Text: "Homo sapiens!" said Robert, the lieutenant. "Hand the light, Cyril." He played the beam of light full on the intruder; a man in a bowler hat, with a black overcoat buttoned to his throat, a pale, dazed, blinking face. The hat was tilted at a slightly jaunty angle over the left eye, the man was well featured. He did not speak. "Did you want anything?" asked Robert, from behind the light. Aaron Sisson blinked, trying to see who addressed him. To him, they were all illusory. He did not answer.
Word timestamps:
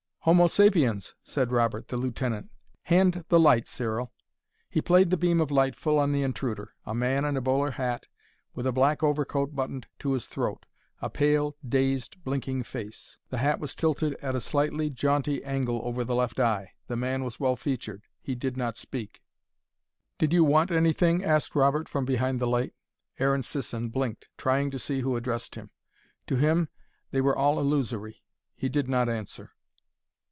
"Homo 0.25 0.45
sapiens!" 0.45 1.15
said 1.23 1.51
Robert, 1.51 1.87
the 1.87 1.97
lieutenant. 1.97 2.51
"Hand 2.83 3.25
the 3.29 3.39
light, 3.39 3.67
Cyril." 3.67 4.13
He 4.69 4.79
played 4.79 5.09
the 5.09 5.17
beam 5.17 5.41
of 5.41 5.49
light 5.49 5.75
full 5.75 5.97
on 5.97 6.11
the 6.11 6.21
intruder; 6.21 6.75
a 6.85 6.93
man 6.93 7.25
in 7.25 7.35
a 7.35 7.41
bowler 7.41 7.71
hat, 7.71 8.05
with 8.53 8.67
a 8.67 8.71
black 8.71 9.01
overcoat 9.01 9.55
buttoned 9.55 9.87
to 9.97 10.11
his 10.13 10.27
throat, 10.27 10.67
a 11.01 11.09
pale, 11.09 11.57
dazed, 11.67 12.23
blinking 12.23 12.61
face. 12.61 13.17
The 13.29 13.39
hat 13.39 13.59
was 13.59 13.73
tilted 13.73 14.13
at 14.21 14.35
a 14.35 14.39
slightly 14.39 14.91
jaunty 14.91 15.43
angle 15.43 15.81
over 15.83 16.03
the 16.03 16.13
left 16.13 16.39
eye, 16.39 16.73
the 16.85 16.95
man 16.95 17.23
was 17.23 17.39
well 17.39 17.55
featured. 17.55 18.03
He 18.21 18.35
did 18.35 18.55
not 18.55 18.77
speak. 18.77 19.23
"Did 20.19 20.33
you 20.33 20.43
want 20.43 20.69
anything?" 20.69 21.23
asked 21.23 21.55
Robert, 21.55 21.89
from 21.89 22.05
behind 22.05 22.39
the 22.39 22.45
light. 22.45 22.75
Aaron 23.17 23.41
Sisson 23.41 23.89
blinked, 23.89 24.29
trying 24.37 24.69
to 24.69 24.77
see 24.77 24.99
who 24.99 25.15
addressed 25.15 25.55
him. 25.55 25.71
To 26.27 26.35
him, 26.35 26.69
they 27.09 27.21
were 27.21 27.35
all 27.35 27.59
illusory. 27.59 28.21
He 28.53 28.69
did 28.69 28.87
not 28.87 29.09
answer. 29.09 29.53